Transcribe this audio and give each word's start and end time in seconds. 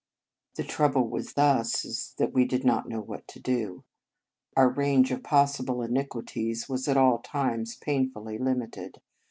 The 0.55 0.63
trouble 0.63 1.07
with 1.07 1.37
us 1.37 1.83
was 1.83 2.15
that 2.17 2.33
we 2.33 2.43
did 2.43 2.65
not 2.65 2.89
know 2.89 3.01
what 3.01 3.27
to 3.27 3.39
do. 3.39 3.83
Our 4.57 4.67
range 4.67 5.11
of 5.11 5.21
possible 5.21 5.83
iniquities 5.83 6.67
was 6.67 6.87
at 6.87 6.97
all 6.97 7.19
times 7.19 7.75
painfully 7.75 8.39
limited. 8.39 8.99